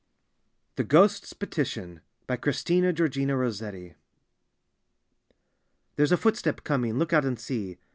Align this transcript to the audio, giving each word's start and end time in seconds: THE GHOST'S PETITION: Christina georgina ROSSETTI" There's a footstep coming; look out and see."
THE 0.77 0.83
GHOST'S 0.83 1.33
PETITION: 1.33 2.01
Christina 2.27 2.91
georgina 2.91 3.37
ROSSETTI" 3.37 3.93
There's 5.95 6.11
a 6.11 6.17
footstep 6.17 6.63
coming; 6.63 6.97
look 6.97 7.13
out 7.13 7.23
and 7.23 7.39
see." 7.39 7.77